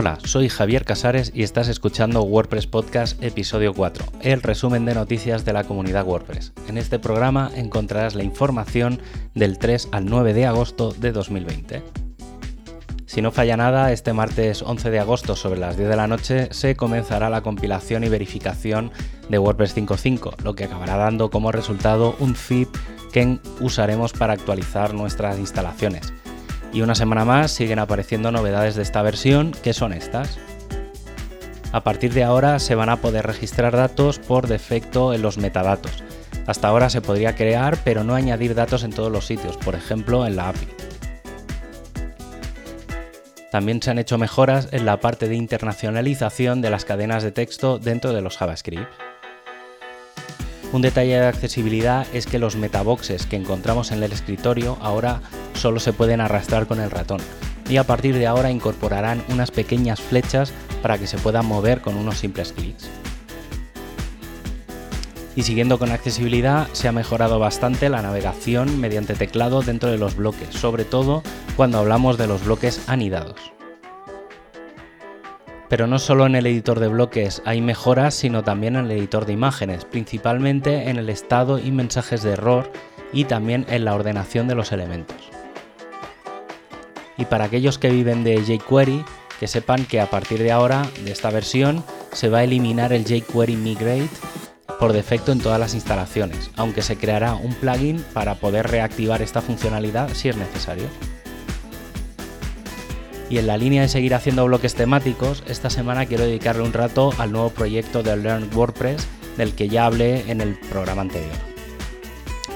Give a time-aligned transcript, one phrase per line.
[0.00, 5.44] Hola, soy Javier Casares y estás escuchando WordPress Podcast episodio 4, el resumen de noticias
[5.44, 6.52] de la comunidad WordPress.
[6.68, 9.00] En este programa encontrarás la información
[9.34, 11.82] del 3 al 9 de agosto de 2020.
[13.06, 16.46] Si no falla nada, este martes 11 de agosto sobre las 10 de la noche
[16.52, 18.92] se comenzará la compilación y verificación
[19.28, 22.68] de WordPress 5.5, lo que acabará dando como resultado un zip
[23.12, 26.12] que usaremos para actualizar nuestras instalaciones.
[26.72, 30.38] Y una semana más siguen apareciendo novedades de esta versión, que son estas.
[31.72, 36.02] A partir de ahora se van a poder registrar datos por defecto en los metadatos.
[36.46, 40.26] Hasta ahora se podría crear, pero no añadir datos en todos los sitios, por ejemplo
[40.26, 40.66] en la API.
[43.50, 47.78] También se han hecho mejoras en la parte de internacionalización de las cadenas de texto
[47.78, 48.88] dentro de los JavaScript.
[50.70, 55.22] Un detalle de accesibilidad es que los metaboxes que encontramos en el escritorio ahora
[55.58, 57.20] solo se pueden arrastrar con el ratón
[57.68, 61.96] y a partir de ahora incorporarán unas pequeñas flechas para que se puedan mover con
[61.96, 62.88] unos simples clics.
[65.36, 70.16] Y siguiendo con accesibilidad, se ha mejorado bastante la navegación mediante teclado dentro de los
[70.16, 71.22] bloques, sobre todo
[71.56, 73.52] cuando hablamos de los bloques anidados.
[75.68, 79.26] Pero no solo en el editor de bloques hay mejoras, sino también en el editor
[79.26, 82.72] de imágenes, principalmente en el estado y mensajes de error
[83.12, 85.37] y también en la ordenación de los elementos.
[87.18, 89.04] Y para aquellos que viven de jQuery,
[89.38, 93.04] que sepan que a partir de ahora, de esta versión, se va a eliminar el
[93.04, 94.08] jQuery Migrate
[94.78, 99.42] por defecto en todas las instalaciones, aunque se creará un plugin para poder reactivar esta
[99.42, 100.86] funcionalidad si es necesario.
[103.30, 107.12] Y en la línea de seguir haciendo bloques temáticos, esta semana quiero dedicarle un rato
[107.18, 111.36] al nuevo proyecto de Learn WordPress del que ya hablé en el programa anterior.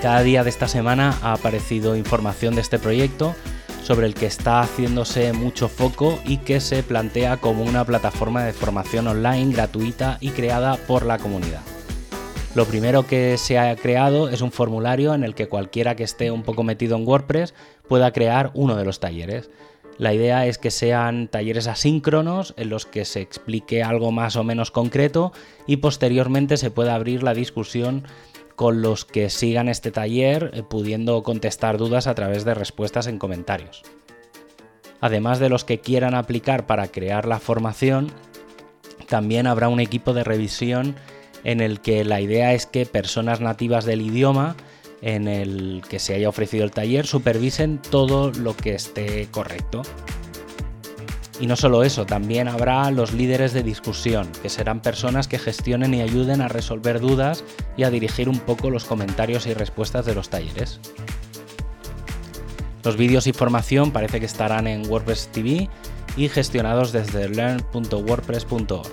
[0.00, 3.34] Cada día de esta semana ha aparecido información de este proyecto
[3.82, 8.52] sobre el que está haciéndose mucho foco y que se plantea como una plataforma de
[8.52, 11.62] formación online gratuita y creada por la comunidad.
[12.54, 16.30] Lo primero que se ha creado es un formulario en el que cualquiera que esté
[16.30, 17.54] un poco metido en WordPress
[17.88, 19.50] pueda crear uno de los talleres.
[19.98, 24.44] La idea es que sean talleres asíncronos en los que se explique algo más o
[24.44, 25.32] menos concreto
[25.66, 28.04] y posteriormente se pueda abrir la discusión
[28.56, 33.18] con los que sigan este taller eh, pudiendo contestar dudas a través de respuestas en
[33.18, 33.82] comentarios.
[35.00, 38.12] Además de los que quieran aplicar para crear la formación,
[39.08, 40.94] también habrá un equipo de revisión
[41.44, 44.56] en el que la idea es que personas nativas del idioma
[45.00, 49.82] en el que se haya ofrecido el taller supervisen todo lo que esté correcto.
[51.42, 55.92] Y no solo eso, también habrá los líderes de discusión, que serán personas que gestionen
[55.92, 57.42] y ayuden a resolver dudas
[57.76, 60.78] y a dirigir un poco los comentarios y respuestas de los talleres.
[62.84, 65.68] Los vídeos y formación parece que estarán en WordPress TV
[66.16, 68.86] y gestionados desde learn.wordpress.org.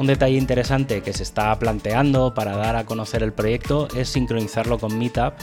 [0.00, 4.80] Un detalle interesante que se está planteando para dar a conocer el proyecto es sincronizarlo
[4.80, 5.34] con Meetup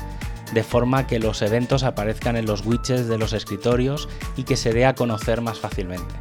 [0.54, 4.74] de forma que los eventos aparezcan en los widgets de los escritorios y que se
[4.74, 6.14] dé a conocer más fácilmente.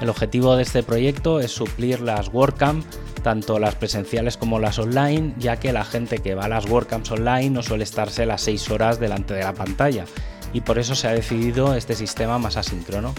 [0.00, 2.84] El objetivo de este proyecto es suplir las WordCamp,
[3.22, 7.10] tanto las presenciales como las online, ya que la gente que va a las WordCamps
[7.10, 10.06] online no suele estarse las 6 horas delante de la pantalla,
[10.54, 13.14] y por eso se ha decidido este sistema más asíncrono.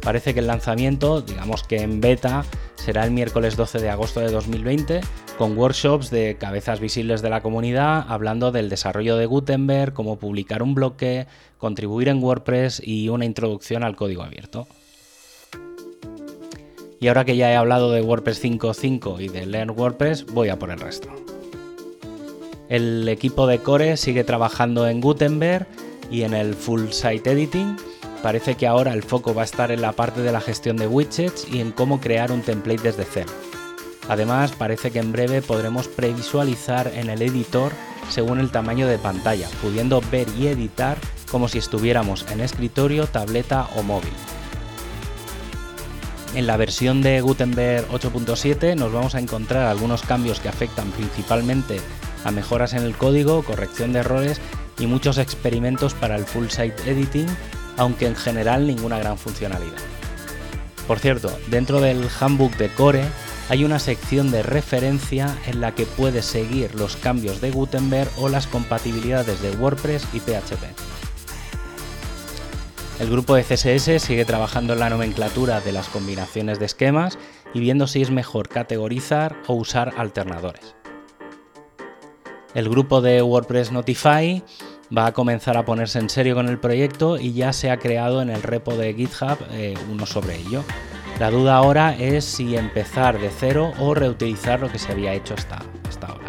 [0.00, 2.44] Parece que el lanzamiento, digamos que en beta,
[2.86, 5.00] será el miércoles 12 de agosto de 2020
[5.36, 10.62] con workshops de cabezas visibles de la comunidad hablando del desarrollo de Gutenberg, cómo publicar
[10.62, 11.26] un bloque,
[11.58, 14.68] contribuir en WordPress y una introducción al código abierto.
[17.00, 20.56] Y ahora que ya he hablado de WordPress 5.5 y de Learn WordPress, voy a
[20.56, 21.08] por el resto.
[22.68, 25.66] El equipo de Core sigue trabajando en Gutenberg
[26.08, 27.78] y en el Full Site Editing
[28.26, 30.88] Parece que ahora el foco va a estar en la parte de la gestión de
[30.88, 33.30] widgets y en cómo crear un template desde cero.
[34.08, 37.70] Además, parece que en breve podremos previsualizar en el editor
[38.08, 40.98] según el tamaño de pantalla, pudiendo ver y editar
[41.30, 44.12] como si estuviéramos en escritorio, tableta o móvil.
[46.34, 51.80] En la versión de Gutenberg 8.7 nos vamos a encontrar algunos cambios que afectan principalmente
[52.24, 54.40] a mejoras en el código, corrección de errores
[54.80, 57.28] y muchos experimentos para el full site editing
[57.76, 59.78] aunque en general ninguna gran funcionalidad.
[60.86, 63.04] Por cierto, dentro del handbook de Core
[63.48, 68.28] hay una sección de referencia en la que puedes seguir los cambios de Gutenberg o
[68.28, 70.64] las compatibilidades de WordPress y PHP.
[72.98, 77.18] El grupo de CSS sigue trabajando en la nomenclatura de las combinaciones de esquemas
[77.52, 80.74] y viendo si es mejor categorizar o usar alternadores.
[82.54, 84.42] El grupo de WordPress Notify
[84.96, 88.22] va a comenzar a ponerse en serio con el proyecto y ya se ha creado
[88.22, 90.64] en el repo de GitHub eh, uno sobre ello.
[91.18, 95.34] La duda ahora es si empezar de cero o reutilizar lo que se había hecho
[95.34, 96.28] hasta, hasta ahora.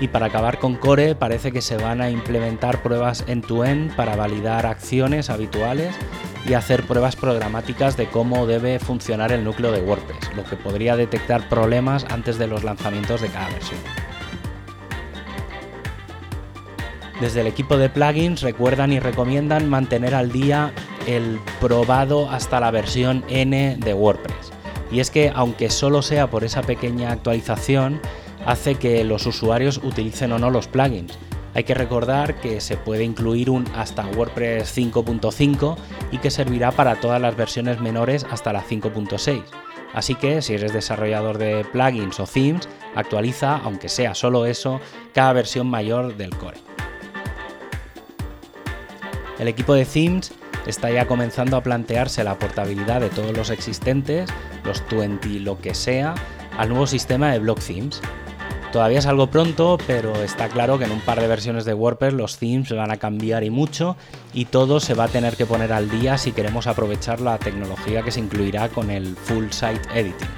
[0.00, 4.64] Y para acabar con Core parece que se van a implementar pruebas end-to-end para validar
[4.64, 5.94] acciones habituales
[6.46, 10.96] y hacer pruebas programáticas de cómo debe funcionar el núcleo de WordPress, lo que podría
[10.96, 14.07] detectar problemas antes de los lanzamientos de cada versión.
[17.20, 20.72] Desde el equipo de plugins recuerdan y recomiendan mantener al día
[21.06, 24.52] el probado hasta la versión N de WordPress.
[24.92, 28.00] Y es que aunque solo sea por esa pequeña actualización,
[28.46, 31.18] hace que los usuarios utilicen o no los plugins.
[31.54, 35.76] Hay que recordar que se puede incluir un hasta WordPress 5.5
[36.12, 39.42] y que servirá para todas las versiones menores hasta la 5.6.
[39.92, 44.80] Así que si eres desarrollador de plugins o themes, actualiza, aunque sea solo eso,
[45.12, 46.58] cada versión mayor del core.
[49.38, 50.32] El equipo de themes
[50.66, 54.28] está ya comenzando a plantearse la portabilidad de todos los existentes,
[54.64, 56.14] los 20 lo que sea,
[56.56, 58.00] al nuevo sistema de block themes.
[58.72, 62.12] Todavía es algo pronto, pero está claro que en un par de versiones de WordPress
[62.12, 63.96] los themes van a cambiar y mucho
[64.34, 68.02] y todo se va a tener que poner al día si queremos aprovechar la tecnología
[68.02, 70.28] que se incluirá con el Full Site Editing.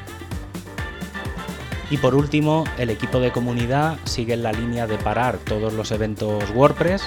[1.91, 5.91] Y por último, el equipo de comunidad sigue en la línea de parar todos los
[5.91, 7.03] eventos WordPress,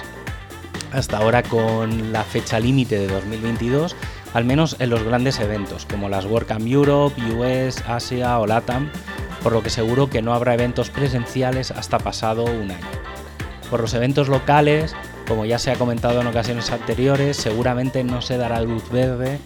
[0.94, 3.96] hasta ahora con la fecha límite de 2022,
[4.34, 8.90] al menos en los grandes eventos como las WordCamp Europe, US, Asia o LATAM,
[9.42, 12.88] por lo que seguro que no habrá eventos presenciales hasta pasado un año.
[13.70, 14.96] Por los eventos locales,
[15.28, 19.40] como ya se ha comentado en ocasiones anteriores, seguramente no se dará luz verde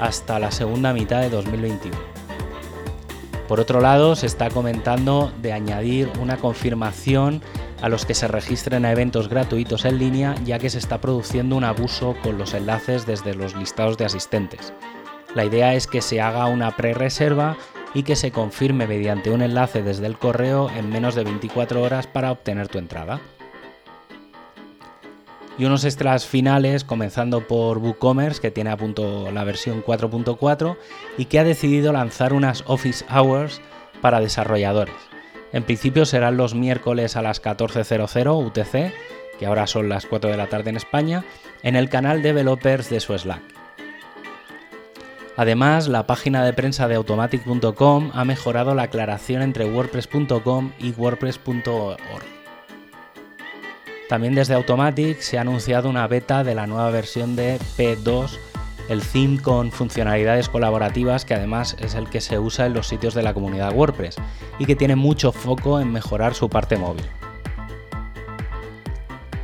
[0.00, 1.96] hasta la segunda mitad de 2021.
[3.48, 7.42] Por otro lado, se está comentando de añadir una confirmación
[7.82, 11.56] a los que se registren a eventos gratuitos en línea, ya que se está produciendo
[11.56, 14.72] un abuso con los enlaces desde los listados de asistentes.
[15.34, 17.56] La idea es que se haga una pre-reserva
[17.92, 22.06] y que se confirme mediante un enlace desde el correo en menos de 24 horas
[22.06, 23.20] para obtener tu entrada.
[25.58, 28.74] Y unos extras finales, comenzando por WooCommerce, que tiene
[29.32, 30.76] la versión 4.4
[31.18, 33.60] y que ha decidido lanzar unas Office Hours
[34.00, 35.11] para desarrolladores.
[35.52, 38.94] En principio serán los miércoles a las 14.00 UTC,
[39.38, 41.24] que ahora son las 4 de la tarde en España,
[41.62, 43.42] en el canal Developers de su Slack.
[45.36, 51.98] Además, la página de prensa de automatic.com ha mejorado la aclaración entre wordpress.com y wordpress.org.
[54.08, 58.38] También desde Automatic se ha anunciado una beta de la nueva versión de P2,
[58.88, 63.14] el theme con funcionalidades colaborativas que además es el que se usa en los sitios
[63.14, 64.16] de la comunidad WordPress
[64.58, 67.04] y que tiene mucho foco en mejorar su parte móvil.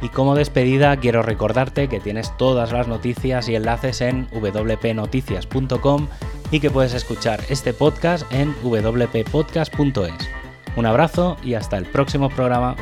[0.01, 6.09] Y como despedida quiero recordarte que tienes todas las noticias y enlaces en wpnoticias.com
[6.51, 10.31] y que puedes escuchar este podcast en wppodcast.es.
[10.77, 12.77] Un abrazo y hasta el próximo programa.